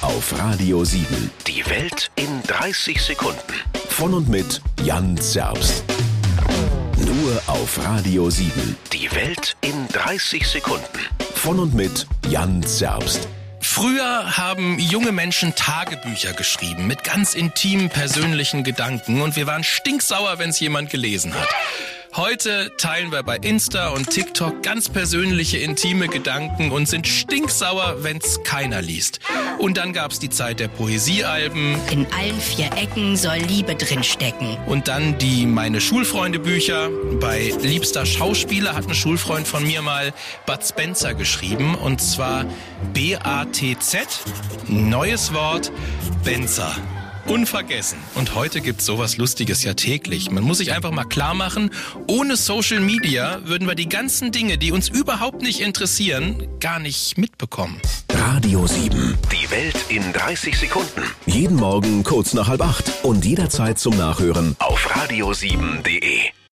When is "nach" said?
62.34-62.48